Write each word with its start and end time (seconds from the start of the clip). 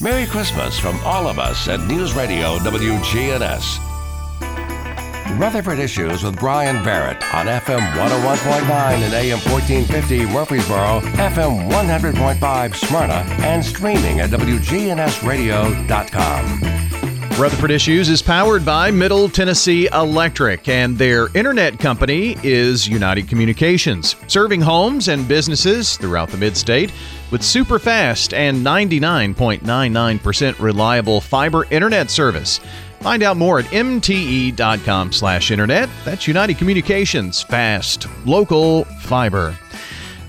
Merry 0.00 0.26
Christmas 0.26 0.78
from 0.78 0.96
all 1.00 1.26
of 1.26 1.40
us 1.40 1.66
at 1.66 1.80
News 1.88 2.14
Radio 2.14 2.56
WGNS. 2.58 3.80
Rutherford 5.36 5.80
Issues 5.80 6.22
with 6.22 6.38
Bryan 6.38 6.84
Barrett 6.84 7.16
on 7.34 7.46
FM 7.46 7.80
101.9 7.80 8.70
and 8.70 9.12
AM 9.12 9.38
1450 9.38 10.26
Murfreesboro, 10.26 11.00
FM 11.00 11.68
100.5 11.68 12.74
Smyrna, 12.76 13.26
and 13.44 13.64
streaming 13.64 14.20
at 14.20 14.30
WGNSradio.com. 14.30 16.77
Rutherford 17.38 17.70
Issues 17.70 18.08
is 18.08 18.20
powered 18.20 18.64
by 18.64 18.90
Middle 18.90 19.28
Tennessee 19.28 19.88
Electric, 19.92 20.66
and 20.68 20.98
their 20.98 21.28
internet 21.36 21.78
company 21.78 22.36
is 22.42 22.88
United 22.88 23.28
Communications, 23.28 24.16
serving 24.26 24.60
homes 24.60 25.06
and 25.06 25.28
businesses 25.28 25.96
throughout 25.96 26.30
the 26.30 26.36
mid 26.36 26.56
state 26.56 26.92
with 27.30 27.44
super 27.44 27.78
fast 27.78 28.34
and 28.34 28.66
99.99% 28.66 30.58
reliable 30.58 31.20
fiber 31.20 31.64
internet 31.70 32.10
service. 32.10 32.58
Find 33.02 33.22
out 33.22 33.36
more 33.36 33.60
at 33.60 33.66
mte.com 33.66 35.12
slash 35.12 35.52
internet. 35.52 35.88
That's 36.04 36.26
United 36.26 36.58
Communications, 36.58 37.40
fast, 37.40 38.08
local, 38.26 38.82
fiber. 39.02 39.56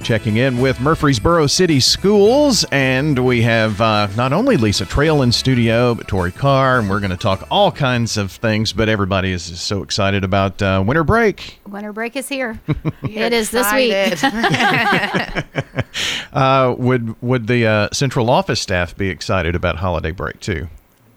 Checking 0.01 0.37
in 0.37 0.59
with 0.59 0.79
Murfreesboro 0.79 1.45
City 1.47 1.79
Schools, 1.79 2.65
and 2.71 3.23
we 3.23 3.43
have 3.43 3.79
uh, 3.79 4.07
not 4.15 4.33
only 4.33 4.57
Lisa 4.57 4.85
Trail 4.85 5.21
in 5.21 5.31
studio, 5.31 5.93
but 5.93 6.07
Tori 6.07 6.31
Carr, 6.31 6.79
and 6.79 6.89
we're 6.89 6.99
going 6.99 7.11
to 7.11 7.17
talk 7.17 7.45
all 7.51 7.71
kinds 7.71 8.17
of 8.17 8.31
things. 8.31 8.73
But 8.73 8.89
everybody 8.89 9.31
is 9.31 9.61
so 9.61 9.83
excited 9.83 10.23
about 10.23 10.59
uh, 10.63 10.83
winter 10.83 11.03
break. 11.03 11.59
Winter 11.67 11.93
break 11.93 12.15
is 12.15 12.27
here. 12.27 12.59
it 13.03 13.33
is 13.33 13.51
this 13.51 13.71
week. 13.71 13.93
uh, 16.33 16.73
would 16.77 17.21
would 17.21 17.45
the 17.47 17.67
uh, 17.67 17.89
central 17.91 18.31
office 18.31 18.61
staff 18.61 18.97
be 18.97 19.09
excited 19.09 19.53
about 19.53 19.75
holiday 19.75 20.11
break 20.11 20.39
too? 20.39 20.69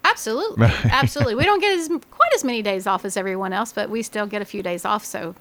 Absolutely, 0.04 0.66
absolutely. 0.84 1.36
We 1.36 1.44
don't 1.44 1.60
get 1.60 1.78
as 1.78 1.88
quite 2.10 2.34
as 2.34 2.44
many 2.44 2.60
days 2.60 2.86
off 2.86 3.06
as 3.06 3.16
everyone 3.16 3.54
else, 3.54 3.72
but 3.72 3.88
we 3.88 4.02
still 4.02 4.26
get 4.26 4.42
a 4.42 4.46
few 4.46 4.62
days 4.62 4.84
off, 4.84 5.02
so 5.04 5.34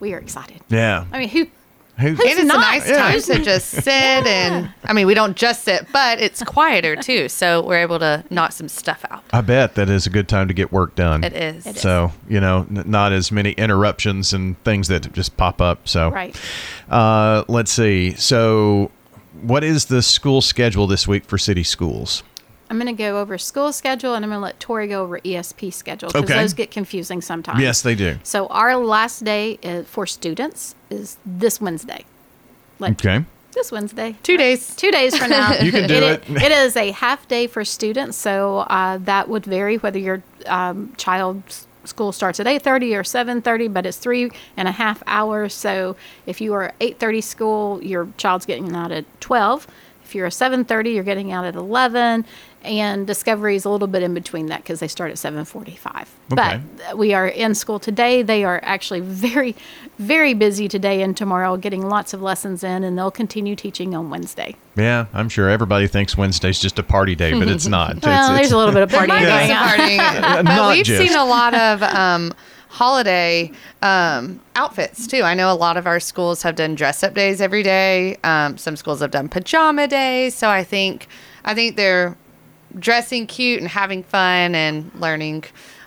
we 0.00 0.14
are 0.14 0.18
excited. 0.18 0.62
Yeah. 0.68 1.04
I 1.12 1.18
mean, 1.18 1.28
who 1.28 1.40
Who- 1.40 1.50
Who's 1.98 2.20
And 2.20 2.28
it's 2.28 2.44
not? 2.44 2.56
a 2.56 2.60
nice 2.60 2.88
Yeah. 2.88 2.96
time 2.98 3.20
to 3.20 3.44
just 3.44 3.68
sit 3.84 3.88
and 3.88 4.68
I 4.84 4.92
mean 4.92 5.06
we 5.06 5.14
don't 5.14 5.36
just 5.36 5.64
sit, 5.64 5.86
but 5.92 6.20
it's 6.20 6.42
quieter 6.42 6.94
too, 6.96 7.28
so 7.28 7.62
we're 7.64 7.78
able 7.78 7.98
to 8.00 8.22
knock 8.30 8.52
some 8.52 8.68
stuff 8.68 9.04
out. 9.10 9.24
I 9.32 9.40
bet 9.40 9.74
that 9.76 9.88
is 9.88 10.06
a 10.06 10.10
good 10.10 10.28
time 10.28 10.48
to 10.48 10.54
get 10.54 10.72
work 10.72 10.94
done. 10.94 11.24
It 11.24 11.32
is. 11.32 11.66
It 11.66 11.76
is. 11.76 11.82
So 11.82 12.12
you 12.28 12.40
know, 12.40 12.66
n- 12.70 12.84
not 12.86 13.12
as 13.12 13.32
many 13.32 13.52
interruptions 13.52 14.32
and 14.32 14.62
things 14.64 14.88
that 14.88 15.10
just 15.14 15.36
pop 15.36 15.60
up. 15.62 15.88
So 15.88 16.10
Right. 16.10 16.36
Uh, 16.90 17.44
let's 17.48 17.72
see. 17.72 18.14
So, 18.14 18.90
what 19.42 19.64
is 19.64 19.86
the 19.86 20.02
school 20.02 20.40
schedule 20.40 20.86
this 20.86 21.08
week 21.08 21.24
for 21.24 21.36
city 21.38 21.62
schools? 21.64 22.22
I'm 22.68 22.78
going 22.78 22.86
to 22.88 22.92
go 23.00 23.20
over 23.20 23.38
school 23.38 23.72
schedule, 23.72 24.14
and 24.14 24.24
I'm 24.24 24.30
going 24.30 24.40
to 24.40 24.44
let 24.44 24.58
Tori 24.58 24.88
go 24.88 25.02
over 25.02 25.20
ESP 25.20 25.72
schedule 25.72 26.08
because 26.08 26.24
Okay. 26.30 26.40
those 26.40 26.52
get 26.52 26.70
confusing 26.70 27.20
sometimes. 27.20 27.60
Yes, 27.60 27.82
they 27.82 27.94
do. 27.94 28.16
So 28.24 28.46
our 28.48 28.76
last 28.76 29.24
day 29.24 29.58
uh, 29.62 29.82
for 29.84 30.06
students 30.06 30.74
is 30.90 31.16
this 31.24 31.60
Wednesday. 31.60 32.04
Like 32.78 32.92
Okay. 33.04 33.24
this 33.52 33.70
Wednesday. 33.70 34.16
Two 34.22 34.36
days. 34.36 34.74
Two 34.76 34.90
days 34.90 35.16
from 35.16 35.30
now. 35.30 35.52
You 35.62 35.70
can 35.70 35.86
do 35.88 35.94
it. 36.04 36.24
it 36.28 36.52
is 36.52 36.76
a 36.76 36.90
half 36.90 37.26
day 37.28 37.46
for 37.46 37.64
students, 37.64 38.16
so 38.16 38.58
uh, 38.68 38.98
that 38.98 39.28
would 39.28 39.44
vary 39.46 39.76
whether 39.76 39.98
your 39.98 40.22
um, 40.46 40.92
child's 40.96 41.66
school 41.84 42.10
starts 42.10 42.40
at 42.40 42.46
8.30 42.46 42.96
or 42.96 43.02
7.30 43.04 43.72
but 43.72 43.86
it's 43.86 43.96
three 43.96 44.28
and 44.56 44.66
a 44.66 44.72
half 44.72 45.04
hours 45.06 45.54
so 45.54 45.94
if 46.26 46.40
you 46.40 46.52
are 46.52 46.72
8.30 46.80 47.22
school 47.22 47.80
your 47.80 48.08
child's 48.16 48.44
getting 48.44 48.74
out 48.74 48.90
at 48.90 49.04
12 49.20 49.68
if 50.06 50.14
you're 50.14 50.26
a 50.26 50.30
7.30 50.30 50.94
you're 50.94 51.02
getting 51.02 51.32
out 51.32 51.44
at 51.44 51.56
11 51.56 52.24
and 52.62 53.06
discovery 53.06 53.56
is 53.56 53.64
a 53.64 53.70
little 53.70 53.88
bit 53.88 54.02
in 54.02 54.14
between 54.14 54.46
that 54.46 54.62
because 54.62 54.78
they 54.80 54.86
start 54.88 55.10
at 55.10 55.16
7.45 55.16 56.06
Okay. 56.32 56.60
but 56.88 56.96
we 56.98 57.12
are 57.12 57.26
in 57.26 57.54
school 57.56 57.78
today 57.80 58.22
they 58.22 58.44
are 58.44 58.60
actually 58.62 59.00
very 59.00 59.56
very 59.98 60.32
busy 60.32 60.68
today 60.68 61.02
and 61.02 61.16
tomorrow 61.16 61.56
getting 61.56 61.88
lots 61.88 62.14
of 62.14 62.22
lessons 62.22 62.62
in 62.62 62.84
and 62.84 62.96
they'll 62.96 63.10
continue 63.10 63.56
teaching 63.56 63.94
on 63.96 64.10
wednesday 64.10 64.54
Yeah, 64.76 65.06
I'm 65.12 65.28
sure 65.28 65.48
everybody 65.48 65.88
thinks 65.88 66.16
Wednesday's 66.16 66.58
just 66.60 66.78
a 66.78 66.82
party 66.84 67.14
day, 67.16 67.32
but 67.36 67.48
it's 67.48 67.66
not. 67.78 68.02
well 68.04 68.28
it's, 68.28 68.28
there's 68.28 68.38
it's- 68.46 68.52
a 68.52 68.56
little 68.56 68.74
bit 68.74 68.82
of 68.84 68.90
partying 68.90 69.20
going 69.22 69.50
on 69.50 69.68
partying, 69.68 69.96
Not 70.44 70.44
but 70.44 70.70
we've 70.76 70.84
just. 70.84 71.00
seen 71.02 71.16
a 71.18 71.24
lot 71.24 71.52
of 71.54 71.82
um, 71.82 72.32
holiday 72.68 73.50
um, 73.82 74.40
outfits 74.54 75.06
too. 75.06 75.22
I 75.22 75.34
know 75.34 75.52
a 75.52 75.54
lot 75.54 75.76
of 75.76 75.86
our 75.86 76.00
schools 76.00 76.42
have 76.42 76.56
done 76.56 76.74
dress 76.74 77.02
up 77.02 77.14
days 77.14 77.40
every 77.40 77.62
day. 77.62 78.16
Um, 78.24 78.58
some 78.58 78.76
schools 78.76 79.00
have 79.00 79.10
done 79.10 79.28
pajama 79.28 79.88
days. 79.88 80.34
So 80.34 80.48
I 80.48 80.64
think 80.64 81.08
I 81.44 81.54
think 81.54 81.76
they're 81.76 82.16
dressing 82.78 83.26
cute 83.26 83.60
and 83.60 83.68
having 83.68 84.02
fun 84.02 84.54
and 84.54 84.90
learning 84.94 85.44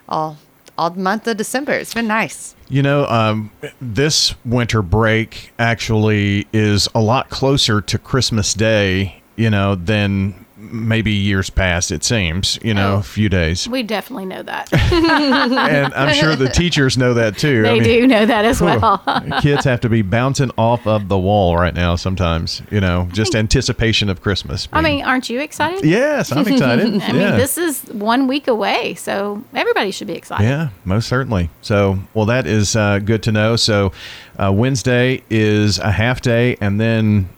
all 0.08 0.38
all 0.78 0.92
month 0.92 1.28
of 1.28 1.38
December. 1.38 1.74
It's 1.74 1.94
been 1.94 2.08
nice. 2.08 2.56
You 2.70 2.82
know, 2.82 3.06
um, 3.08 3.52
this 3.82 4.34
winter 4.46 4.82
break 4.82 5.52
actually 5.60 6.48
is 6.54 6.88
a 6.96 7.02
lot 7.02 7.30
closer 7.30 7.82
to 7.82 7.98
Christmas 7.98 8.54
Day, 8.54 9.22
you 9.36 9.50
know, 9.50 9.76
than 9.76 10.46
maybe 10.60 11.12
years 11.12 11.50
past, 11.50 11.90
it 11.92 12.04
seems, 12.04 12.60
you 12.62 12.74
know, 12.74 12.96
Oh. 12.96 12.98
a 13.00 13.04
few 13.04 13.30
days. 13.30 13.68
we 13.68 13.84
definitely 13.84 14.26
know 14.26 14.44
that 14.44 14.72
and 14.92 15.94
I'm 15.94 16.14
sure 16.14 16.36
the 16.36 16.50
teachers 16.50 16.98
know 16.98 17.14
that 17.14 17.38
too. 17.38 17.62
they 17.64 17.80
do 17.80 18.08
know 18.08 18.26
that 18.26 18.46
as 18.46 18.62
well 18.62 19.02
kids 19.42 19.64
have 19.66 19.82
to 19.82 19.90
be 19.90 20.02
bouncing 20.02 20.52
off 20.58 20.86
of 20.88 21.08
the 21.08 21.18
wall 21.18 21.56
right 21.58 21.74
now 21.74 21.96
sometimes, 21.96 22.62
you 22.72 22.80
know, 22.82 23.08
just 23.14 23.36
anticipation 23.44 24.10
of 24.10 24.22
Christmas. 24.22 24.68
i 24.74 24.82
mean 24.82 25.04
aren't 25.04 25.30
you 25.30 25.40
excited 25.40 25.86
yes, 25.86 26.32
I'm 26.32 26.48
excited. 26.48 26.88
I 27.02 27.08
yeah. 27.08 27.14
mean, 27.14 27.38
this 27.38 27.58
is 27.58 27.84
one 27.92 28.28
week 28.28 28.48
away, 28.48 28.96
so 28.96 29.44
everybody 29.54 29.92
should 29.92 30.08
be 30.08 30.14
excited. 30.14 30.44
Yeah, 30.44 30.70
most 30.86 31.08
certainly. 31.08 31.50
So, 31.62 32.00
well, 32.14 32.26
that 32.26 32.46
is 32.48 32.76
uh, 32.76 33.00
good 33.00 33.24
to 33.24 33.32
know. 33.32 33.56
So, 33.56 33.92
uh, 34.38 34.52
Wednesday 34.52 35.24
is 35.30 35.80
a 35.80 35.92
half 35.92 36.22
day, 36.22 36.58
and 36.62 36.80
then 36.80 37.30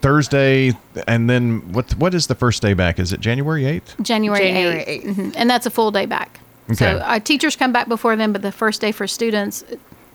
Thursday, 0.00 0.72
and 1.06 1.28
then 1.28 1.72
what? 1.72 1.92
What 1.96 2.14
is 2.14 2.26
the 2.26 2.34
first 2.34 2.62
day 2.62 2.74
back? 2.74 2.98
Is 2.98 3.12
it 3.12 3.20
January 3.20 3.66
eighth? 3.66 3.96
January, 4.02 4.40
January 4.40 4.84
8th. 4.84 5.04
8th. 5.04 5.14
Mhm. 5.14 5.34
And 5.36 5.50
that's 5.50 5.66
a 5.66 5.70
full 5.70 5.90
day 5.90 6.06
back. 6.06 6.40
Okay. 6.66 6.76
So 6.76 6.86
uh, 6.98 7.18
teachers 7.18 7.56
come 7.56 7.72
back 7.72 7.88
before 7.88 8.16
then, 8.16 8.32
but 8.32 8.42
the 8.42 8.52
first 8.52 8.80
day 8.80 8.92
for 8.92 9.06
students 9.06 9.64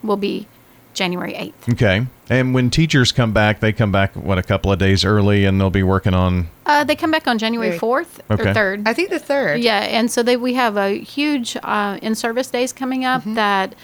will 0.03 0.17
be 0.17 0.47
January 0.93 1.33
8th. 1.33 1.73
Okay. 1.73 2.07
And 2.29 2.53
when 2.55 2.69
teachers 2.69 3.11
come 3.11 3.33
back, 3.33 3.59
they 3.59 3.71
come 3.73 3.91
back 3.91 4.15
what 4.15 4.37
a 4.37 4.43
couple 4.43 4.71
of 4.71 4.79
days 4.79 5.03
early, 5.05 5.45
and 5.45 5.59
they'll 5.59 5.69
be 5.69 5.83
working 5.83 6.13
on. 6.13 6.47
Uh, 6.65 6.83
they 6.83 6.95
come 6.95 7.11
back 7.11 7.27
on 7.27 7.37
January 7.37 7.77
4th 7.77 8.19
Okay. 8.31 8.49
or 8.49 8.53
3rd. 8.53 8.87
I 8.87 8.93
think 8.93 9.09
the 9.09 9.19
third. 9.19 9.59
Yeah, 9.61 9.79
and 9.81 10.09
so 10.09 10.23
they, 10.23 10.37
we 10.37 10.53
have 10.55 10.77
a 10.77 10.97
huge 10.99 11.57
uh, 11.61 11.99
in-service 12.01 12.47
days 12.49 12.73
coming 12.73 13.05
up 13.05 13.21
Mm-hmm. 13.21 13.33
that 13.35 13.75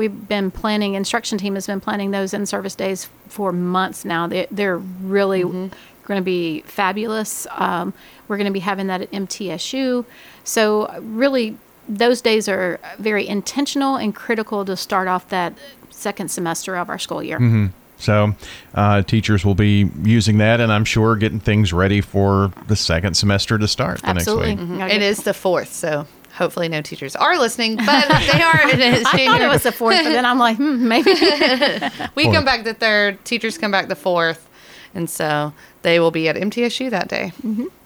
we've 0.00 0.28
been 0.28 0.50
planning. 0.50 0.94
Instruction 0.94 1.36
team 1.38 1.54
has 1.54 1.66
been 1.66 1.80
planning 1.80 2.10
those 2.10 2.32
in-service 2.34 2.74
days 2.74 3.08
for 3.28 3.52
months 3.52 4.04
now. 4.04 4.26
They, 4.26 4.46
they're 4.50 4.78
really 4.78 5.42
Mm-hmm. 5.42 5.68
going 6.06 6.18
to 6.20 6.24
be 6.24 6.62
fabulous. 6.62 7.46
Um, 7.52 7.92
we're 8.26 8.36
going 8.36 8.46
to 8.46 8.52
be 8.52 8.60
having 8.60 8.86
that 8.88 9.00
at 9.02 9.10
MTSU. 9.12 10.04
So 10.44 10.92
really, 11.00 11.56
those 11.88 12.20
days 12.20 12.48
are 12.48 12.80
very 12.98 13.28
intentional 13.28 13.96
and 13.96 14.14
critical 14.14 14.64
to 14.64 14.76
start 14.76 15.06
off 15.08 15.28
that 15.28 15.52
second 15.90 16.30
semester 16.30 16.76
of 16.76 16.88
our 16.88 16.98
school 16.98 17.22
year. 17.22 17.38
Mm-hmm. 17.38 17.66
So, 17.98 18.34
uh, 18.74 19.02
teachers 19.02 19.44
will 19.44 19.54
be 19.54 19.90
using 20.02 20.38
that, 20.38 20.58
and 20.58 20.72
I'm 20.72 20.86
sure 20.86 21.16
getting 21.16 21.38
things 21.38 21.70
ready 21.74 22.00
for 22.00 22.50
the 22.66 22.74
second 22.76 23.14
semester 23.14 23.58
to 23.58 23.68
start 23.68 24.00
the 24.00 24.08
Absolutely. 24.08 24.54
next 24.54 24.68
week. 24.70 24.78
Gotta 24.78 24.94
It 24.94 24.98
get- 25.00 25.02
is 25.02 25.22
the 25.24 25.34
fourth, 25.34 25.74
so 25.74 26.06
hopefully 26.32 26.68
no 26.68 26.80
teachers 26.82 27.16
are 27.16 27.38
listening, 27.38 27.76
but 27.76 28.08
they 28.08 28.42
are. 28.42 28.60
It 28.70 28.78
is 28.80 29.04
I 29.06 29.26
thought 29.26 29.40
it 29.40 29.48
was 29.48 29.62
the 29.62 29.72
fourth, 29.72 29.96
but 29.96 30.10
then 30.10 30.24
I'm 30.24 30.38
like, 30.38 30.56
hmm, 30.56 30.86
maybe. 30.88 31.10
We 32.14 32.24
Fourth. 32.24 32.34
come 32.34 32.44
back 32.44 32.64
the 32.64 32.74
third, 32.74 33.24
teachers 33.24 33.58
come 33.58 33.70
back 33.70 33.88
the 33.88 33.96
fourth, 33.96 34.48
and 34.94 35.08
so 35.08 35.52
they 35.82 35.98
will 35.98 36.10
be 36.10 36.28
at 36.28 36.36
MTSU 36.36 36.90
that 36.90 37.08
day. 37.08 37.32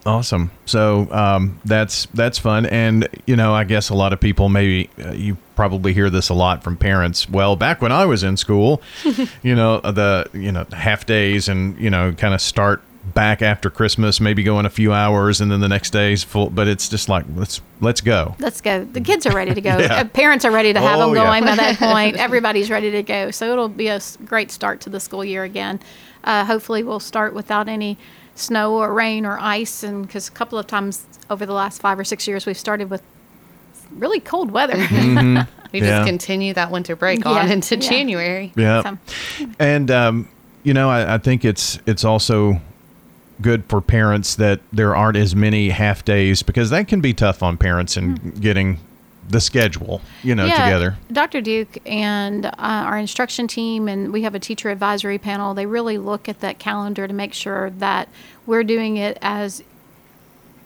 Awesome. 0.05 0.51
So 0.65 1.07
um, 1.11 1.59
that's 1.65 2.05
that's 2.13 2.37
fun, 2.37 2.65
and 2.65 3.07
you 3.25 3.35
know, 3.35 3.53
I 3.53 3.63
guess 3.63 3.89
a 3.89 3.95
lot 3.95 4.13
of 4.13 4.19
people 4.19 4.49
maybe 4.49 4.89
uh, 5.03 5.11
you 5.11 5.37
probably 5.55 5.93
hear 5.93 6.09
this 6.09 6.29
a 6.29 6.33
lot 6.33 6.63
from 6.63 6.77
parents. 6.77 7.29
Well, 7.29 7.55
back 7.55 7.81
when 7.81 7.91
I 7.91 8.05
was 8.05 8.23
in 8.23 8.37
school, 8.37 8.81
you 9.43 9.55
know, 9.55 9.79
the 9.79 10.29
you 10.33 10.51
know 10.51 10.65
half 10.71 11.05
days, 11.05 11.47
and 11.47 11.79
you 11.79 11.89
know, 11.89 12.11
kind 12.13 12.33
of 12.33 12.41
start 12.41 12.81
back 13.15 13.41
after 13.41 13.71
Christmas, 13.71 14.21
maybe 14.21 14.43
go 14.43 14.59
in 14.59 14.67
a 14.67 14.69
few 14.69 14.93
hours, 14.93 15.41
and 15.41 15.51
then 15.51 15.59
the 15.61 15.67
next 15.67 15.89
day's 15.89 16.23
full. 16.23 16.51
But 16.51 16.67
it's 16.67 16.87
just 16.87 17.09
like 17.09 17.25
let's 17.35 17.61
let's 17.81 18.01
go. 18.01 18.35
Let's 18.39 18.61
go. 18.61 18.83
The 18.85 19.01
kids 19.01 19.25
are 19.25 19.33
ready 19.33 19.55
to 19.55 19.61
go. 19.61 19.77
Yeah. 19.79 20.01
Uh, 20.01 20.03
Parents 20.05 20.45
are 20.45 20.51
ready 20.51 20.71
to 20.73 20.79
have 20.79 20.99
Oh, 20.99 21.07
them 21.07 21.15
yeah. 21.15 21.23
going 21.23 21.43
by 21.45 21.55
that 21.55 21.77
point. 21.79 22.17
Everybody's 22.17 22.69
ready 22.69 22.91
to 22.91 23.01
go. 23.01 23.31
So 23.31 23.51
it'll 23.51 23.69
be 23.69 23.87
a 23.87 23.99
great 24.25 24.51
start 24.51 24.81
to 24.81 24.89
the 24.91 24.99
school 24.99 25.25
year 25.25 25.43
again. 25.43 25.79
Uh, 26.23 26.45
hopefully, 26.45 26.83
we'll 26.83 26.99
start 26.99 27.33
without 27.33 27.67
any 27.67 27.97
snow 28.35 28.75
or 28.75 28.93
rain 28.93 29.25
or 29.25 29.39
ice. 29.39 29.81
And 29.81 30.05
because 30.05 30.27
a 30.27 30.31
couple 30.31 30.59
of 30.59 30.67
times 30.67 31.05
over 31.29 31.45
the 31.45 31.53
last 31.53 31.81
five 31.81 31.97
or 31.97 32.03
six 32.03 32.27
years, 32.27 32.45
we've 32.45 32.57
started 32.57 32.89
with 32.91 33.01
really 33.91 34.19
cold 34.19 34.51
weather. 34.51 34.77
We 35.73 35.81
Yeah. 35.81 35.97
just 35.97 36.07
continue 36.07 36.53
that 36.53 36.71
winter 36.71 36.95
break 36.95 37.25
on 37.25 37.51
into 37.51 37.75
yeah. 37.75 37.89
January. 37.89 38.53
Yeah. 38.55 38.81
So- 38.83 39.47
And 39.59 39.91
um, 39.91 40.29
you 40.63 40.73
know, 40.73 40.89
I, 40.89 41.15
I 41.15 41.17
think 41.17 41.43
it's 41.43 41.79
it's 41.85 42.05
also 42.05 42.61
good 43.41 43.65
for 43.65 43.81
parents 43.81 44.35
that 44.35 44.61
there 44.71 44.95
aren't 44.95 45.17
as 45.17 45.35
many 45.35 45.69
half 45.69 46.05
days 46.05 46.43
because 46.43 46.69
that 46.69 46.87
can 46.87 47.01
be 47.01 47.13
tough 47.13 47.43
on 47.43 47.57
parents 47.57 47.97
and 47.97 48.41
getting 48.41 48.79
the 49.29 49.41
schedule, 49.41 50.01
you 50.23 50.35
know, 50.35 50.47
together. 50.47 50.97
Dr. 51.11 51.41
Duke 51.41 51.77
and 51.85 52.45
uh, 52.45 52.51
our 52.57 52.97
instruction 52.97 53.47
team, 53.47 53.87
and 53.87 54.13
we 54.13 54.21
have 54.21 54.35
a 54.35 54.39
teacher 54.39 54.69
advisory 54.69 55.17
panel. 55.17 55.53
They 55.53 55.65
really 55.65 55.97
look 55.97 56.29
at 56.29 56.41
that 56.41 56.59
calendar 56.59 57.07
to 57.07 57.13
make 57.13 57.33
sure 57.33 57.71
that 57.71 58.07
we're 58.45 58.63
doing 58.63 58.97
it 58.97 59.17
as 59.21 59.63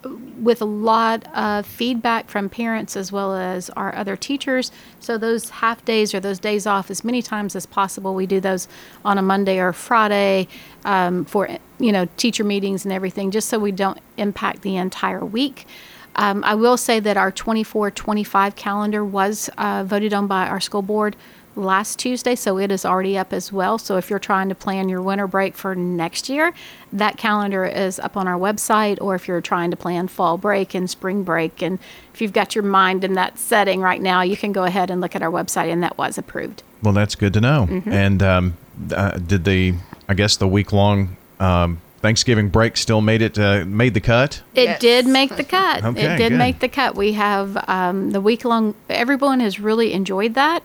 with 0.04 0.62
a 0.62 0.66
lot 0.66 1.26
of 1.36 1.66
feedback 1.66 2.30
from 2.30 2.50
parents 2.50 2.96
as 2.96 3.12
well 3.12 3.36
as 3.36 3.70
our 3.72 3.94
other 3.96 4.16
teachers. 4.16 4.72
So 5.00 5.18
those 5.18 5.50
half 5.50 5.84
days 5.84 6.14
or 6.14 6.20
those 6.20 6.40
days 6.40 6.66
off, 6.66 6.90
as 6.90 7.04
many 7.04 7.22
times 7.22 7.56
as 7.56 7.66
possible, 7.66 8.16
we 8.16 8.26
do 8.26 8.40
those 8.40 8.68
on 9.04 9.18
a 9.18 9.22
Monday 9.22 9.60
or 9.60 9.74
Friday 9.74 10.48
um, 10.86 11.26
for 11.26 11.50
you 11.80 11.92
know 11.92 12.08
teacher 12.18 12.44
meetings 12.44 12.86
and 12.86 12.94
everything, 12.94 13.32
just 13.32 13.50
so 13.50 13.60
we 13.60 13.72
don't 13.72 14.00
impact 14.18 14.62
the 14.62 14.78
entire 14.78 15.26
week. 15.26 15.68
Um, 16.16 16.44
I 16.44 16.56
will 16.56 16.76
say 16.76 17.00
that 17.00 17.16
our 17.18 17.32
24-25 17.32 18.56
calendar 18.56 19.06
was 19.06 19.50
uh, 19.58 19.84
voted 19.86 20.14
on 20.14 20.28
by 20.28 20.48
our 20.48 20.60
school 20.60 20.82
board 20.82 21.16
last 21.60 22.00
Tuesday, 22.00 22.36
so 22.36 22.58
it 22.58 22.72
is 22.72 22.86
already 22.86 23.18
up 23.18 23.34
as 23.34 23.52
well. 23.52 23.78
So 23.78 23.98
if 23.98 24.10
you're 24.10 24.20
trying 24.20 24.50
to 24.50 24.56
plan 24.56 24.90
your 24.90 25.02
winter 25.02 25.28
break 25.28 25.56
for 25.56 25.76
next 25.76 26.30
year, 26.30 26.54
that 26.94 27.18
calendar 27.18 27.66
is 27.66 28.00
up 28.00 28.18
on 28.18 28.28
our 28.28 28.38
website. 28.40 28.98
Or 29.02 29.16
if 29.16 29.28
you're 29.28 29.42
trying 29.42 29.72
to 29.72 29.78
plan 29.78 30.08
fall 30.08 30.38
break 30.38 30.74
and 30.74 30.90
spring 30.90 31.24
break, 31.24 31.62
and 31.62 31.80
if 32.14 32.22
you've 32.22 32.34
got 32.34 32.56
your 32.56 32.64
mind 32.64 33.04
in 33.04 33.14
that 33.14 33.38
setting 33.38 33.82
right 33.82 34.02
now, 34.02 34.22
you 34.22 34.36
can 34.38 34.52
go 34.52 34.64
ahead 34.64 34.90
and 34.90 35.02
look 35.02 35.16
at 35.16 35.22
our 35.22 35.32
website, 35.32 35.72
and 35.72 35.84
that 35.84 35.98
was 35.98 36.18
approved. 36.18 36.64
Well, 36.82 36.94
that's 36.94 37.16
good 37.16 37.34
to 37.34 37.42
know. 37.42 37.68
Mm-hmm. 37.70 37.92
And 37.92 38.24
um, 38.24 38.58
uh, 38.96 39.12
did 39.18 39.44
the, 39.46 39.76
I 40.08 40.14
guess, 40.14 40.38
the 40.38 40.48
week 40.48 40.72
long 40.74 41.18
um, 41.40 41.82
Thanksgiving 42.02 42.48
break 42.48 42.78
still 42.78 43.02
made 43.02 43.22
it 43.22 43.38
uh, 43.38 43.66
made 43.66 43.94
the 43.94 44.00
cut? 44.00 44.42
It 44.56 44.64
Yes. 44.64 44.80
did 44.80 45.06
make 45.06 45.36
the 45.36 45.44
cut. 45.44 45.84
Okay, 45.90 46.06
it 46.06 46.18
did 46.18 46.30
good. 46.30 46.38
make 46.38 46.60
the 46.60 46.70
cut. 46.70 46.96
We 46.96 47.12
have 47.14 47.62
um, 47.68 48.12
the 48.12 48.22
week 48.22 48.46
long. 48.46 48.74
Everyone 48.90 49.42
has 49.42 49.60
really 49.60 49.92
enjoyed 49.92 50.34
that, 50.36 50.64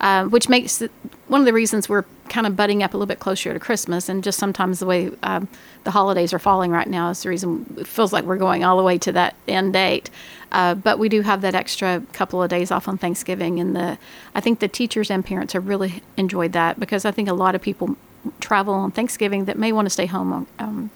uh, 0.00 0.24
which 0.26 0.48
makes 0.48 0.82
it, 0.82 0.90
one 1.28 1.40
of 1.40 1.46
the 1.46 1.52
reasons 1.52 1.88
we're 1.88 2.04
kind 2.28 2.46
of 2.46 2.56
butting 2.56 2.82
up 2.82 2.94
a 2.94 2.96
little 2.96 3.06
bit 3.06 3.20
closer 3.20 3.52
to 3.52 3.58
Christmas. 3.58 4.08
And 4.08 4.22
just 4.24 4.38
sometimes 4.38 4.78
the 4.80 4.86
way 4.86 5.10
um, 5.22 5.48
the 5.84 5.90
holidays 5.90 6.32
are 6.32 6.38
falling 6.38 6.70
right 6.70 6.88
now 6.88 7.10
is 7.10 7.22
the 7.22 7.28
reason 7.28 7.74
it 7.78 7.86
feels 7.86 8.12
like 8.12 8.24
we're 8.24 8.36
going 8.36 8.64
all 8.64 8.76
the 8.76 8.82
way 8.82 8.98
to 8.98 9.12
that 9.12 9.36
end 9.46 9.72
date. 9.72 10.10
Uh, 10.52 10.74
but 10.74 10.98
we 10.98 11.08
do 11.08 11.22
have 11.22 11.40
that 11.40 11.54
extra 11.54 12.02
couple 12.12 12.42
of 12.42 12.48
days 12.48 12.70
off 12.70 12.86
on 12.86 12.96
Thanksgiving, 12.96 13.58
and 13.58 13.74
the 13.74 13.98
I 14.36 14.40
think 14.40 14.60
the 14.60 14.68
teachers 14.68 15.10
and 15.10 15.24
parents 15.24 15.52
have 15.52 15.66
really 15.66 16.00
enjoyed 16.16 16.52
that 16.52 16.78
because 16.78 17.04
I 17.04 17.10
think 17.10 17.28
a 17.28 17.32
lot 17.32 17.56
of 17.56 17.60
people 17.60 17.96
travel 18.38 18.72
on 18.72 18.92
Thanksgiving 18.92 19.46
that 19.46 19.58
may 19.58 19.72
want 19.72 19.86
to 19.86 19.90
stay 19.90 20.06
home 20.06 20.32
on 20.32 20.46
um, 20.60 20.90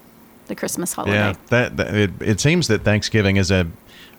the 0.46 0.54
Christmas 0.54 0.92
holiday. 0.92 1.14
Yeah, 1.16 1.34
that, 1.48 1.76
that 1.76 1.94
it, 1.94 2.10
it 2.20 2.40
seems 2.40 2.68
that 2.68 2.82
Thanksgiving 2.82 3.36
is 3.36 3.50
a 3.50 3.66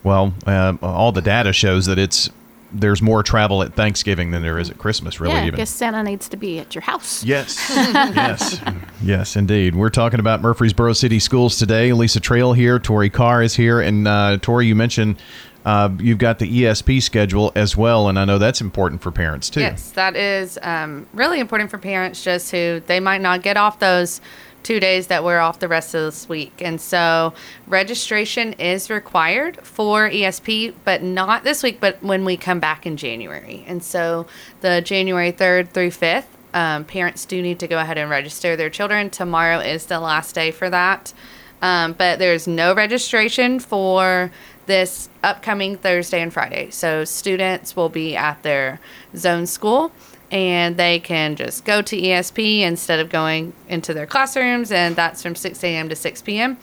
well, 0.03 0.33
uh, 0.45 0.75
all 0.81 1.11
the 1.11 1.21
data 1.21 1.53
shows 1.53 1.85
that 1.85 1.97
it's 1.97 2.29
there's 2.71 3.01
more 3.01 3.23
travel 3.23 3.63
at 3.63 3.73
Thanksgiving 3.73 4.31
than 4.31 4.41
there 4.41 4.59
is 4.59 4.69
at 4.69 4.77
Christmas. 4.77 5.19
Really, 5.19 5.35
yeah, 5.35 5.41
I 5.41 5.47
even. 5.47 5.57
guess 5.57 5.69
Santa 5.69 6.03
needs 6.03 6.29
to 6.29 6.37
be 6.37 6.59
at 6.59 6.75
your 6.75 6.81
house. 6.81 7.23
Yes, 7.23 7.57
yes, 7.75 8.59
yes, 9.01 9.35
indeed. 9.35 9.75
We're 9.75 9.89
talking 9.89 10.19
about 10.19 10.41
Murfreesboro 10.41 10.93
City 10.93 11.19
Schools 11.19 11.57
today. 11.57 11.93
Lisa 11.93 12.19
Trail 12.19 12.53
here, 12.53 12.79
Tori 12.79 13.09
Carr 13.09 13.41
is 13.41 13.55
here, 13.55 13.81
and 13.81 14.07
uh, 14.07 14.37
Tori, 14.41 14.67
you 14.67 14.75
mentioned 14.75 15.17
uh, 15.65 15.89
you've 15.99 16.17
got 16.17 16.39
the 16.39 16.63
ESP 16.63 17.01
schedule 17.01 17.51
as 17.55 17.75
well, 17.75 18.07
and 18.07 18.17
I 18.17 18.25
know 18.25 18.37
that's 18.37 18.61
important 18.61 19.01
for 19.01 19.11
parents 19.11 19.49
too. 19.49 19.59
Yes, 19.59 19.91
that 19.91 20.15
is 20.15 20.57
um, 20.61 21.05
really 21.13 21.39
important 21.39 21.69
for 21.69 21.77
parents 21.77 22.23
just 22.23 22.51
who 22.51 22.81
they 22.87 22.99
might 22.99 23.21
not 23.21 23.41
get 23.41 23.57
off 23.57 23.79
those 23.79 24.21
two 24.63 24.79
days 24.79 25.07
that 25.07 25.23
we're 25.23 25.39
off 25.39 25.59
the 25.59 25.67
rest 25.67 25.93
of 25.93 26.01
this 26.01 26.27
week. 26.29 26.61
And 26.61 26.79
so 26.79 27.33
registration 27.67 28.53
is 28.53 28.89
required 28.89 29.57
for 29.65 30.09
ESP, 30.09 30.73
but 30.83 31.01
not 31.01 31.43
this 31.43 31.63
week, 31.63 31.79
but 31.79 32.01
when 32.03 32.25
we 32.25 32.37
come 32.37 32.59
back 32.59 32.85
in 32.85 32.97
January. 32.97 33.63
And 33.67 33.83
so 33.83 34.27
the 34.61 34.81
January 34.81 35.31
3rd 35.31 35.69
through 35.69 35.91
5th, 35.91 36.25
um, 36.53 36.85
parents 36.85 37.25
do 37.25 37.41
need 37.41 37.59
to 37.59 37.67
go 37.67 37.77
ahead 37.79 37.97
and 37.97 38.09
register 38.09 38.55
their 38.55 38.69
children. 38.69 39.09
Tomorrow 39.09 39.59
is 39.59 39.85
the 39.85 39.99
last 39.99 40.33
day 40.33 40.51
for 40.51 40.69
that. 40.69 41.13
Um, 41.61 41.93
but 41.93 42.19
there's 42.19 42.47
no 42.47 42.73
registration 42.73 43.59
for 43.59 44.31
this 44.65 45.09
upcoming 45.23 45.77
Thursday 45.77 46.21
and 46.21 46.31
Friday. 46.31 46.69
So 46.69 47.03
students 47.03 47.75
will 47.75 47.89
be 47.89 48.15
at 48.15 48.43
their 48.43 48.79
zone 49.15 49.45
school 49.47 49.91
and 50.31 50.77
they 50.77 50.99
can 50.99 51.35
just 51.35 51.65
go 51.65 51.81
to 51.81 51.97
ESP 51.97 52.61
instead 52.61 52.99
of 52.99 53.09
going 53.09 53.53
into 53.67 53.93
their 53.93 54.05
classrooms, 54.05 54.71
and 54.71 54.95
that's 54.95 55.21
from 55.23 55.35
6 55.35 55.63
a.m. 55.63 55.89
to 55.89 55.95
6 55.95 56.21
p.m. 56.21 56.57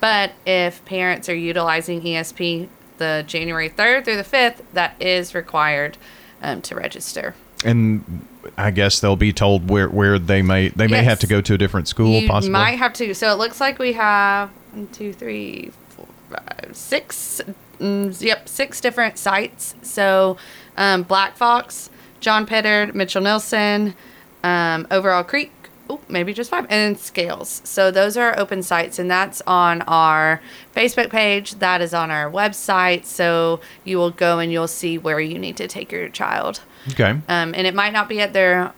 But 0.00 0.32
if 0.46 0.84
parents 0.84 1.28
are 1.28 1.34
utilizing 1.34 2.02
ESP 2.02 2.68
the 2.98 3.24
January 3.26 3.70
3rd 3.70 4.04
through 4.04 4.16
the 4.16 4.24
5th, 4.24 4.62
that 4.72 5.00
is 5.00 5.34
required 5.34 5.96
um, 6.42 6.60
to 6.62 6.74
register. 6.74 7.34
and 7.64 8.26
I 8.56 8.70
guess 8.70 9.00
they'll 9.00 9.16
be 9.16 9.32
told 9.32 9.68
where, 9.68 9.88
where 9.88 10.18
they 10.18 10.42
may 10.42 10.68
they 10.68 10.86
may 10.86 11.02
have 11.02 11.18
to 11.20 11.26
go 11.26 11.40
to 11.40 11.54
a 11.54 11.58
different 11.58 11.88
school. 11.88 12.20
you 12.20 12.28
possibly. 12.28 12.52
might 12.52 12.78
have 12.78 12.92
to. 12.94 13.14
So 13.14 13.30
it 13.32 13.38
looks 13.38 13.60
like 13.60 13.78
we 13.78 13.92
have 13.94 14.50
one, 14.72 14.86
two, 14.88 15.12
three, 15.12 15.72
four, 15.90 16.06
five, 16.30 16.70
six. 16.72 17.40
Mm, 17.80 18.20
yep, 18.22 18.48
six 18.48 18.80
different 18.80 19.18
sites. 19.18 19.74
So 19.82 20.36
um, 20.76 21.02
Black 21.02 21.36
Fox, 21.36 21.90
John 22.20 22.46
Pittard, 22.46 22.94
Mitchell 22.94 23.22
Neilson, 23.22 23.94
um, 24.42 24.86
Overall 24.90 25.24
Creek. 25.24 25.52
Oh, 25.90 26.00
maybe 26.06 26.34
just 26.34 26.50
five, 26.50 26.66
and 26.68 26.98
Scales. 26.98 27.62
So 27.64 27.90
those 27.90 28.18
are 28.18 28.38
open 28.38 28.62
sites, 28.62 28.98
and 28.98 29.10
that's 29.10 29.40
on 29.46 29.80
our 29.82 30.42
Facebook 30.76 31.08
page. 31.08 31.54
That 31.56 31.80
is 31.80 31.94
on 31.94 32.10
our 32.10 32.30
website. 32.30 33.06
So 33.06 33.60
you 33.84 33.96
will 33.96 34.10
go 34.10 34.38
and 34.38 34.52
you'll 34.52 34.68
see 34.68 34.98
where 34.98 35.18
you 35.18 35.38
need 35.38 35.56
to 35.56 35.66
take 35.66 35.90
your 35.90 36.08
child. 36.10 36.60
Okay. 36.90 37.10
Um, 37.10 37.54
and 37.54 37.66
it 37.66 37.74
might 37.74 37.94
not 37.94 38.08
be 38.08 38.20
at 38.20 38.34
their 38.34 38.74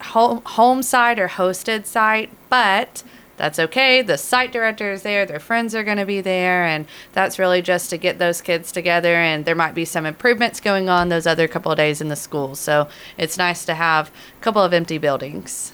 home, 0.00 0.40
home 0.44 0.82
site 0.82 1.18
or 1.18 1.28
hosted 1.28 1.84
site, 1.84 2.30
but 2.48 3.02
that's 3.38 3.58
okay. 3.58 4.02
The 4.02 4.18
site 4.18 4.52
director 4.52 4.92
is 4.92 5.02
there, 5.02 5.24
their 5.24 5.40
friends 5.40 5.74
are 5.74 5.84
going 5.84 5.96
to 5.96 6.04
be 6.04 6.20
there, 6.20 6.64
and 6.64 6.86
that's 7.12 7.38
really 7.38 7.62
just 7.62 7.88
to 7.90 7.96
get 7.96 8.18
those 8.18 8.42
kids 8.42 8.70
together. 8.70 9.14
And 9.14 9.44
there 9.44 9.54
might 9.54 9.74
be 9.74 9.84
some 9.84 10.04
improvements 10.04 10.60
going 10.60 10.88
on 10.88 11.08
those 11.08 11.26
other 11.26 11.48
couple 11.48 11.72
of 11.72 11.78
days 11.78 12.00
in 12.00 12.08
the 12.08 12.16
school. 12.16 12.54
So 12.54 12.88
it's 13.16 13.38
nice 13.38 13.64
to 13.64 13.74
have 13.74 14.08
a 14.08 14.42
couple 14.42 14.62
of 14.62 14.74
empty 14.74 14.98
buildings. 14.98 15.72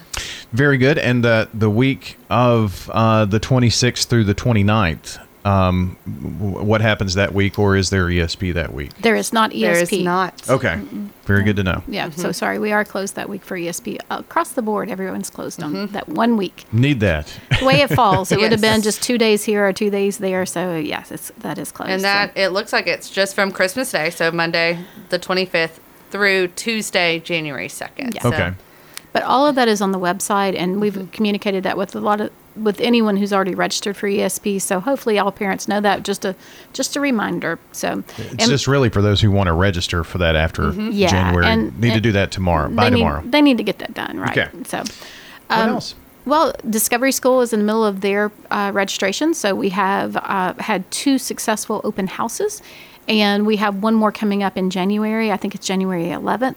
Very 0.52 0.78
good. 0.78 0.98
And 0.98 1.26
uh, 1.26 1.46
the 1.52 1.70
week 1.70 2.16
of 2.30 2.88
uh, 2.92 3.24
the 3.24 3.40
26th 3.40 4.06
through 4.06 4.24
the 4.24 4.34
29th, 4.34 5.23
um, 5.44 5.96
what 6.40 6.80
happens 6.80 7.14
that 7.14 7.34
week, 7.34 7.58
or 7.58 7.76
is 7.76 7.90
there 7.90 8.06
ESP 8.06 8.54
that 8.54 8.72
week? 8.72 8.94
There 8.96 9.14
is 9.14 9.32
not 9.32 9.50
ESP. 9.50 9.60
There 9.60 9.78
is 9.78 9.92
not. 9.92 10.48
Okay. 10.48 10.80
Very 11.24 11.42
good 11.42 11.56
to 11.56 11.62
know. 11.62 11.82
Yeah, 11.86 12.10
so 12.10 12.22
mm-hmm. 12.22 12.32
sorry, 12.32 12.58
we 12.58 12.72
are 12.72 12.84
closed 12.84 13.14
that 13.16 13.28
week 13.28 13.44
for 13.44 13.56
ESP. 13.56 13.98
Across 14.10 14.52
the 14.52 14.62
board, 14.62 14.88
everyone's 14.88 15.28
closed 15.28 15.62
on 15.62 15.74
mm-hmm. 15.74 15.92
that 15.92 16.08
one 16.08 16.36
week. 16.36 16.64
Need 16.72 17.00
that. 17.00 17.32
The 17.60 17.66
way 17.66 17.82
it 17.82 17.88
falls, 17.88 18.32
it 18.32 18.38
would 18.38 18.52
have 18.52 18.60
been 18.60 18.80
just 18.82 19.02
two 19.02 19.18
days 19.18 19.44
here 19.44 19.66
or 19.66 19.72
two 19.72 19.90
days 19.90 20.18
there. 20.18 20.46
So 20.46 20.76
yes, 20.76 21.12
it's 21.12 21.30
that 21.38 21.58
is 21.58 21.70
closed. 21.72 21.90
And 21.90 22.02
so- 22.02 22.06
that 22.06 22.36
it 22.36 22.50
looks 22.50 22.72
like 22.72 22.86
it's 22.86 23.10
just 23.10 23.34
from 23.34 23.52
Christmas 23.52 23.90
Day, 23.90 24.10
so 24.10 24.30
Monday 24.32 24.78
the 25.10 25.18
25th 25.18 25.78
through 26.10 26.48
Tuesday, 26.48 27.18
January 27.20 27.68
2nd. 27.68 28.14
Yeah. 28.14 28.22
So- 28.22 28.28
Okay. 28.28 28.52
But 29.12 29.22
all 29.22 29.46
of 29.46 29.54
that 29.54 29.68
is 29.68 29.80
on 29.80 29.92
the 29.92 29.98
website, 29.98 30.58
and 30.58 30.80
we've 30.80 30.94
mm-hmm. 30.94 31.06
communicated 31.06 31.62
that 31.62 31.76
with 31.76 31.94
a 31.94 32.00
lot 32.00 32.20
of 32.20 32.32
with 32.56 32.80
anyone 32.80 33.16
who's 33.16 33.32
already 33.32 33.54
registered 33.54 33.96
for 33.96 34.08
ESP. 34.08 34.60
So 34.60 34.80
hopefully, 34.80 35.18
all 35.18 35.32
parents 35.32 35.68
know 35.68 35.80
that. 35.80 36.02
Just 36.02 36.24
a 36.24 36.34
just 36.72 36.96
a 36.96 37.00
reminder. 37.00 37.58
So 37.72 38.04
It's 38.18 38.48
just 38.48 38.66
really 38.66 38.88
for 38.88 39.02
those 39.02 39.20
who 39.20 39.30
want 39.30 39.48
to 39.48 39.52
register 39.52 40.04
for 40.04 40.18
that 40.18 40.36
after 40.36 40.72
Yeah, 40.72 41.08
January. 41.08 41.46
and- 41.46 41.78
need 41.80 41.94
to 41.94 42.00
do 42.00 42.12
that 42.12 42.30
tomorrow, 42.30 42.68
by 42.68 42.88
need, 42.88 42.98
tomorrow. 42.98 43.22
They 43.24 43.42
need 43.42 43.58
to 43.58 43.64
get 43.64 43.78
that 43.78 43.94
done 43.94 44.18
right. 44.18 44.36
Okay. 44.36 44.48
So. 44.64 44.78
what 44.78 45.58
um, 45.58 45.68
else? 45.70 45.94
Well, 46.26 46.54
Discovery 46.68 47.12
School 47.12 47.42
is 47.42 47.52
in 47.52 47.60
the 47.60 47.66
middle 47.66 47.84
of 47.84 48.00
their 48.00 48.32
uh, 48.50 48.70
registration, 48.72 49.34
so 49.34 49.54
we 49.54 49.68
have 49.70 50.16
uh, 50.16 50.54
had 50.58 50.90
two 50.90 51.18
successful 51.18 51.82
open 51.84 52.06
houses, 52.06 52.62
and 53.06 53.44
we 53.44 53.56
have 53.56 53.82
one 53.82 53.94
more 53.94 54.10
coming 54.10 54.42
up 54.42 54.56
in 54.56 54.70
January. 54.70 55.30
I 55.30 55.36
think 55.36 55.54
it's 55.54 55.66
January 55.66 56.04
11th. 56.06 56.56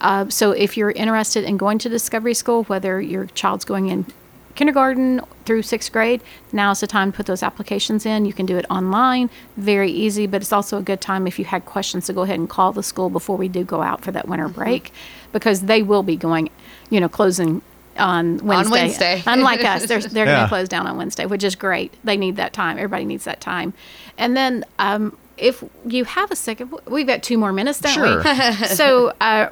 Uh, 0.00 0.28
so 0.30 0.52
if 0.52 0.76
you're 0.78 0.90
interested 0.92 1.44
in 1.44 1.58
going 1.58 1.78
to 1.78 1.88
Discovery 1.90 2.34
School, 2.34 2.64
whether 2.64 3.00
your 3.00 3.26
child's 3.26 3.66
going 3.66 3.88
in 3.88 4.06
kindergarten 4.54 5.20
through 5.44 5.62
sixth 5.62 5.92
grade, 5.92 6.20
now's 6.52 6.80
the 6.80 6.86
time 6.86 7.12
to 7.12 7.16
put 7.16 7.26
those 7.26 7.42
applications 7.42 8.06
in. 8.06 8.24
You 8.24 8.32
can 8.32 8.46
do 8.46 8.56
it 8.56 8.66
online, 8.70 9.30
very 9.56 9.90
easy, 9.90 10.26
but 10.26 10.42
it's 10.42 10.52
also 10.52 10.78
a 10.78 10.82
good 10.82 11.00
time 11.00 11.26
if 11.26 11.38
you 11.38 11.44
had 11.44 11.64
questions 11.64 12.06
to 12.06 12.12
go 12.12 12.22
ahead 12.22 12.38
and 12.38 12.48
call 12.48 12.72
the 12.72 12.82
school 12.82 13.10
before 13.10 13.36
we 13.36 13.48
do 13.48 13.64
go 13.64 13.82
out 13.82 14.02
for 14.02 14.12
that 14.12 14.28
winter 14.28 14.48
break, 14.48 14.92
because 15.32 15.62
they 15.62 15.82
will 15.82 16.02
be 16.02 16.16
going, 16.16 16.50
you 16.90 17.00
know, 17.00 17.08
closing 17.08 17.62
on 17.98 18.38
Wednesday. 18.38 18.66
On 18.66 18.70
Wednesday. 18.70 19.22
Unlike 19.26 19.64
us, 19.64 19.86
they're, 19.86 20.00
they're 20.00 20.26
going 20.26 20.42
to 20.42 20.48
close 20.48 20.68
down 20.68 20.86
on 20.86 20.96
Wednesday, 20.96 21.26
which 21.26 21.44
is 21.44 21.54
great. 21.54 21.92
They 22.04 22.16
need 22.16 22.36
that 22.36 22.52
time. 22.52 22.78
Everybody 22.78 23.04
needs 23.04 23.24
that 23.24 23.40
time. 23.40 23.74
And 24.16 24.36
then 24.36 24.64
um, 24.78 25.16
if 25.36 25.62
you 25.86 26.04
have 26.04 26.30
a 26.30 26.36
second, 26.36 26.72
we've 26.86 27.06
got 27.06 27.22
two 27.22 27.36
more 27.36 27.52
minutes, 27.52 27.80
don't 27.80 27.92
Sure. 27.92 28.22
we? 28.22 28.66
so 28.68 29.12
uh, 29.20 29.48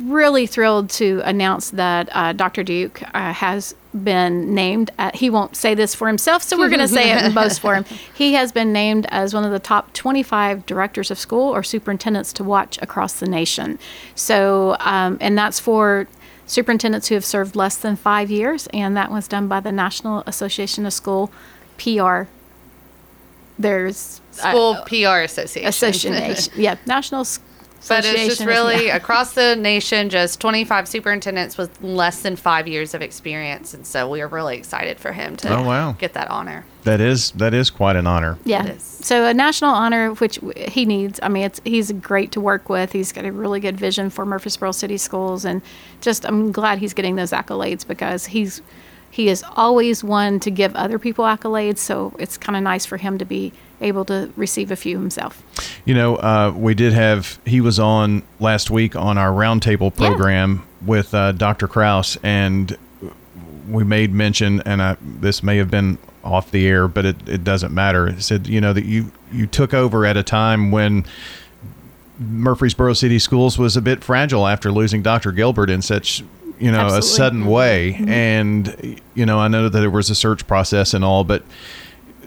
really 0.00 0.46
thrilled 0.46 0.90
to 0.90 1.20
announce 1.24 1.70
that 1.70 2.08
uh, 2.12 2.32
Dr. 2.32 2.62
Duke 2.62 3.02
uh, 3.14 3.32
has 3.32 3.74
been 3.92 4.54
named. 4.54 4.90
Uh, 4.98 5.10
he 5.14 5.30
won't 5.30 5.56
say 5.56 5.74
this 5.74 5.94
for 5.94 6.06
himself, 6.06 6.42
so 6.42 6.56
we're 6.56 6.68
going 6.68 6.80
to 6.80 6.88
say 6.88 7.10
it 7.10 7.22
and 7.22 7.34
boast 7.34 7.60
for 7.60 7.74
him. 7.74 7.84
He 8.14 8.34
has 8.34 8.52
been 8.52 8.72
named 8.72 9.06
as 9.10 9.34
one 9.34 9.44
of 9.44 9.50
the 9.50 9.58
top 9.58 9.92
25 9.94 10.66
directors 10.66 11.10
of 11.10 11.18
school 11.18 11.54
or 11.54 11.62
superintendents 11.62 12.32
to 12.34 12.44
watch 12.44 12.78
across 12.82 13.14
the 13.14 13.26
nation. 13.26 13.78
So, 14.14 14.76
um, 14.80 15.18
and 15.20 15.36
that's 15.36 15.58
for 15.58 16.06
superintendents 16.46 17.08
who 17.08 17.14
have 17.14 17.24
served 17.24 17.56
less 17.56 17.76
than 17.76 17.96
five 17.96 18.30
years, 18.30 18.68
and 18.72 18.96
that 18.96 19.10
was 19.10 19.26
done 19.28 19.48
by 19.48 19.60
the 19.60 19.72
National 19.72 20.22
Association 20.26 20.84
of 20.86 20.92
School 20.92 21.30
PR. 21.78 22.22
There's 23.58 24.20
uh, 24.42 24.50
School 24.50 24.76
PR 24.86 25.20
Association. 25.22 25.68
association, 25.68 26.52
yeah, 26.56 26.76
National. 26.86 27.22
S- 27.22 27.40
But 27.88 28.04
it's 28.04 28.36
just 28.36 28.44
really 28.46 28.86
yeah. 28.86 28.96
across 28.96 29.32
the 29.32 29.56
nation, 29.56 30.10
just 30.10 30.40
25 30.40 30.86
superintendents 30.86 31.56
with 31.56 31.82
less 31.82 32.22
than 32.22 32.36
five 32.36 32.68
years 32.68 32.94
of 32.94 33.02
experience. 33.02 33.72
And 33.74 33.86
so 33.86 34.08
we 34.08 34.20
are 34.20 34.28
really 34.28 34.56
excited 34.56 34.98
for 35.00 35.12
him 35.12 35.36
to 35.38 35.56
Oh, 35.56 35.62
wow. 35.62 35.92
get 35.92 36.12
that 36.12 36.30
honor. 36.30 36.64
That 36.84 37.00
is 37.00 37.30
that 37.32 37.52
is 37.54 37.68
quite 37.70 37.96
an 37.96 38.06
honor. 38.06 38.38
Yeah. 38.44 38.64
It 38.64 38.76
is. 38.76 38.82
So 38.82 39.26
a 39.26 39.34
national 39.34 39.70
honor, 39.70 40.10
which 40.14 40.38
he 40.56 40.84
needs. 40.84 41.20
I 41.22 41.28
mean, 41.28 41.44
it's 41.44 41.60
he's 41.64 41.90
great 41.92 42.32
to 42.32 42.40
work 42.40 42.68
with. 42.68 42.92
He's 42.92 43.12
got 43.12 43.24
a 43.24 43.32
really 43.32 43.60
good 43.60 43.76
vision 43.76 44.10
for 44.10 44.24
Murfreesboro 44.24 44.72
City 44.72 44.96
Schools, 44.96 45.44
and 45.44 45.60
just 46.00 46.24
I'm 46.26 46.52
glad 46.52 46.78
he's 46.78 46.94
getting 46.94 47.16
those 47.16 47.30
accolades 47.32 47.86
because 47.86 48.26
he's 48.26 48.62
he 49.10 49.28
is 49.28 49.44
always 49.56 50.04
one 50.04 50.38
to 50.40 50.50
give 50.50 50.74
other 50.76 50.98
people 50.98 51.24
accolades. 51.24 51.78
So 51.78 52.14
it's 52.18 52.38
kind 52.38 52.56
of 52.56 52.62
nice 52.62 52.86
for 52.86 52.96
him 52.96 53.18
to 53.18 53.24
be 53.24 53.52
able 53.80 54.04
to 54.04 54.30
receive 54.36 54.70
a 54.70 54.76
few 54.76 54.98
himself. 54.98 55.42
You 55.84 55.94
know, 55.94 56.16
uh, 56.16 56.52
we 56.56 56.74
did 56.74 56.92
have 56.92 57.40
he 57.44 57.60
was 57.60 57.78
on 57.80 58.22
last 58.38 58.70
week 58.70 58.94
on 58.94 59.18
our 59.18 59.30
roundtable 59.30 59.92
Yeah. 59.98 60.08
program 60.08 60.62
with 60.84 61.12
uh, 61.14 61.32
Dr. 61.32 61.66
Kraus, 61.66 62.16
and 62.22 62.76
we 63.68 63.84
made 63.84 64.12
mention, 64.12 64.60
and 64.62 64.82
I, 64.82 64.96
this 65.00 65.42
may 65.42 65.56
have 65.58 65.70
been 65.70 65.98
off 66.22 66.50
the 66.50 66.66
air, 66.66 66.86
but 66.88 67.04
it, 67.06 67.28
it 67.28 67.44
doesn't 67.44 67.72
matter. 67.72 68.06
It 68.08 68.22
said, 68.22 68.46
you 68.46 68.60
know, 68.60 68.72
that 68.72 68.84
you 68.84 69.10
you 69.32 69.46
took 69.46 69.72
over 69.72 70.04
at 70.04 70.16
a 70.16 70.22
time 70.22 70.70
when 70.70 71.04
Murfreesboro 72.18 72.92
City 72.92 73.18
Schools 73.18 73.58
was 73.58 73.76
a 73.76 73.82
bit 73.82 74.04
fragile 74.04 74.46
after 74.46 74.70
losing 74.70 75.02
Dr. 75.02 75.32
Gilbert 75.32 75.70
in 75.70 75.80
such 75.82 76.22
you 76.60 76.70
know 76.70 76.86
a 76.88 77.02
sudden 77.02 77.46
way, 77.46 77.96
and 78.06 79.00
you 79.14 79.26
know 79.26 79.38
I 79.38 79.48
know 79.48 79.68
that 79.68 79.78
there 79.80 79.90
was 79.90 80.10
a 80.10 80.14
search 80.14 80.46
process 80.46 80.94
and 80.94 81.04
all, 81.04 81.24
but 81.24 81.42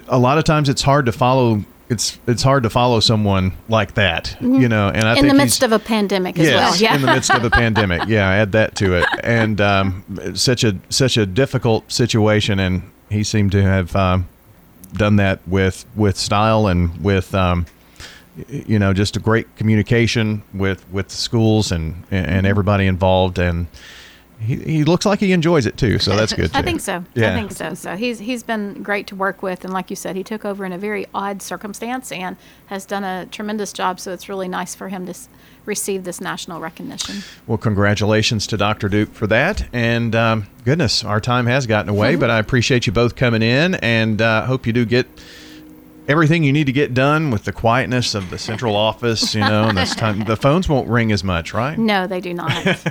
a 0.07 0.19
lot 0.19 0.37
of 0.37 0.43
times 0.43 0.69
it's 0.69 0.81
hard 0.81 1.05
to 1.05 1.11
follow. 1.11 1.63
It's 1.89 2.17
it's 2.27 2.41
hard 2.43 2.63
to 2.63 2.69
follow 2.69 2.99
someone 2.99 3.51
like 3.69 3.93
that, 3.95 4.35
you 4.41 4.67
know. 4.67 4.89
And 4.89 5.07
I 5.07 5.11
Mm-hmm. 5.15 5.17
In 5.17 5.23
think 5.25 5.27
the 5.33 5.37
midst 5.37 5.63
of 5.63 5.71
a 5.71 5.79
pandemic 5.79 6.39
as 6.39 6.47
yes, 6.47 6.55
well. 6.55 6.75
Yeah. 6.81 6.95
in 6.95 7.01
the 7.01 7.07
midst 7.13 7.29
of 7.31 7.43
a 7.43 7.49
pandemic. 7.63 8.07
Yeah, 8.07 8.27
add 8.29 8.51
that 8.53 8.75
to 8.77 8.95
it, 8.95 9.05
and 9.23 9.61
um, 9.61 10.03
such 10.33 10.63
a 10.63 10.75
such 10.89 11.17
a 11.17 11.25
difficult 11.25 11.91
situation, 11.91 12.59
and 12.59 12.83
he 13.09 13.23
seemed 13.23 13.51
to 13.51 13.61
have 13.61 13.95
um, 13.95 14.27
done 14.93 15.17
that 15.17 15.39
with 15.47 15.85
with 15.95 16.17
style 16.17 16.67
and 16.67 17.03
with 17.03 17.35
um, 17.35 17.65
you 18.49 18.79
know 18.79 18.93
just 18.93 19.15
a 19.15 19.19
great 19.19 19.53
communication 19.57 20.41
with 20.53 20.89
with 20.91 21.09
the 21.09 21.15
schools 21.15 21.71
and 21.71 21.93
Mm-hmm. 22.05 22.15
and 22.15 22.47
everybody 22.47 22.87
involved, 22.87 23.37
and 23.37 23.67
he, 24.39 24.55
he 24.57 24.83
looks 24.83 25.05
like 25.05 25.19
he 25.19 25.31
enjoys 25.31 25.65
it 25.65 25.77
too. 25.77 25.99
So 25.99 26.15
that's 26.15 26.33
good. 26.33 26.51
Too. 26.51 26.57
I 26.59 26.61
think 26.61 26.81
so. 26.81 27.03
Yeah. 27.13 27.31
I 27.31 27.35
think 27.35 27.51
so. 27.51 27.73
So 27.73 27.95
he's 27.95 28.19
he's 28.19 28.43
been 28.43 28.83
great 28.83 29.07
to 29.07 29.15
work 29.15 29.41
with, 29.41 29.63
and 29.63 29.73
like 29.73 29.89
you 29.89 29.95
said, 29.95 30.15
he 30.15 30.23
took 30.23 30.45
over 30.45 30.65
in 30.65 30.71
a 30.73 30.77
very 30.77 31.05
odd 31.13 31.41
circumstance 31.41 32.11
and 32.11 32.35
has 32.67 32.85
done 32.85 33.03
a 33.03 33.25
tremendous 33.27 33.71
job. 33.73 33.99
So 33.99 34.11
it's 34.11 34.27
really 34.29 34.47
nice 34.47 34.75
for 34.75 34.89
him 34.89 35.05
to 35.05 35.11
s- 35.11 35.29
receive 35.65 36.03
this 36.03 36.19
national 36.19 36.59
recognition. 36.59 37.17
Well, 37.47 37.57
congratulations 37.57 38.45
to 38.47 38.57
Dr. 38.57 38.89
Duke 38.89 39.13
for 39.13 39.27
that. 39.27 39.65
And 39.71 40.13
um, 40.15 40.47
goodness, 40.65 41.03
our 41.03 41.21
time 41.21 41.45
has 41.45 41.65
gotten 41.67 41.89
away, 41.89 42.15
but 42.15 42.29
I 42.29 42.39
appreciate 42.39 42.85
you 42.85 42.91
both 42.93 43.15
coming 43.15 43.41
in 43.41 43.75
and 43.75 44.21
uh, 44.21 44.45
hope 44.45 44.67
you 44.67 44.73
do 44.73 44.83
get 44.85 45.07
everything 46.07 46.43
you 46.43 46.51
need 46.51 46.65
to 46.65 46.73
get 46.73 46.93
done 46.93 47.31
with 47.31 47.45
the 47.45 47.53
quietness 47.53 48.13
of 48.13 48.29
the 48.29 48.37
central 48.37 48.75
office, 48.75 49.33
you 49.33 49.39
know, 49.41 49.69
and 49.69 49.77
this 49.77 49.95
time 50.03 50.19
the 50.25 50.35
phones 50.35 50.67
won't 50.67 50.89
ring 50.89 51.13
as 51.13 51.23
much, 51.23 51.53
right? 51.53 51.77
No, 51.77 52.07
they 52.07 52.19
do 52.19 52.33
not. 52.33 52.85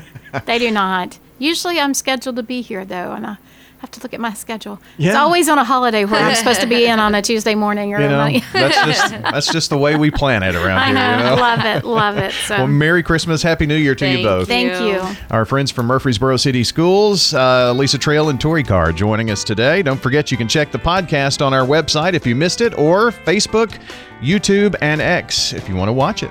they 0.47 0.59
do 0.59 0.71
not. 0.71 1.19
Usually, 1.43 1.81
I'm 1.81 1.95
scheduled 1.95 2.37
to 2.37 2.43
be 2.43 2.61
here 2.63 2.85
though, 2.85 3.13
and 3.13 3.27
I 3.27 3.37
have 3.79 3.91
to 3.91 4.01
look 4.01 4.15
at 4.15 4.21
my 4.21 4.33
schedule. 4.33 4.79
It's 4.97 5.17
always 5.17 5.49
on 5.49 5.59
a 5.59 5.65
holiday 5.65 6.05
where 6.05 6.23
I'm 6.23 6.37
supposed 6.37 6.61
to 6.61 6.69
be 6.69 6.87
in 6.87 7.01
on 7.07 7.17
a 7.17 7.21
Tuesday 7.23 7.57
morning 7.57 7.93
or 7.93 8.01
You 8.01 8.09
know, 8.09 8.17
Monday. 8.19 8.43
that's 8.53 8.77
just 8.87 9.11
that's 9.23 9.53
just 9.53 9.71
the 9.71 9.77
way 9.77 9.97
we 9.97 10.13
plan 10.13 10.45
it 10.45 10.55
around 10.55 10.79
I 10.79 10.87
here, 10.87 10.95
know, 10.95 11.17
you 11.31 11.37
know. 11.37 11.43
love 11.43 11.65
it, 11.65 11.85
love 11.85 12.17
it. 12.17 12.33
So 12.47 12.59
Well, 12.59 12.69
Merry 12.69 13.03
Christmas, 13.03 13.43
Happy 13.43 13.67
New 13.67 13.75
Year 13.75 13.97
to 13.97 14.09
you 14.09 14.23
both. 14.25 14.47
thank 14.47 14.73
you. 14.81 15.03
you. 15.03 15.17
Our 15.31 15.45
friends 15.45 15.73
from 15.73 15.87
Murfreesboro 15.87 16.37
City 16.37 16.63
Schools, 16.63 17.35
uh, 17.35 17.73
Lisa 17.73 17.99
Trail 17.99 18.29
and 18.29 18.41
Tori 18.41 18.63
Carr, 18.63 18.93
joining 18.93 19.31
us 19.33 19.43
today. 19.43 19.83
Don't 19.83 20.01
forget 20.01 20.31
you 20.31 20.37
can 20.37 20.47
check 20.47 20.71
the 20.71 20.79
podcast 20.79 21.45
on 21.45 21.53
our 21.53 21.67
website 21.67 22.15
if 22.15 22.25
you 22.25 22.37
missed 22.37 22.61
it, 22.61 22.79
or 22.79 23.11
Facebook, 23.11 23.81
YouTube, 24.21 24.77
and 24.81 25.01
X 25.01 25.53
if 25.53 25.69
you 25.69 25.75
want 25.75 25.89
to 25.89 25.93
watch 25.93 26.23
it. 26.23 26.31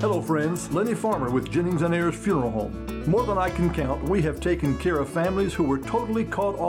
Hello, 0.00 0.22
friends. 0.22 0.72
Lenny 0.72 0.94
Farmer 0.94 1.28
with 1.28 1.50
Jennings 1.50 1.82
and 1.82 1.92
Ayers 1.92 2.14
Funeral 2.14 2.52
Home. 2.52 3.02
More 3.10 3.24
than 3.24 3.36
I 3.36 3.50
can 3.50 3.74
count, 3.74 4.00
we 4.08 4.22
have 4.22 4.38
taken 4.38 4.78
care 4.78 5.00
of 5.00 5.08
families 5.08 5.52
who 5.52 5.64
were 5.64 5.78
totally 5.78 6.24
caught 6.24 6.56
off. 6.56 6.66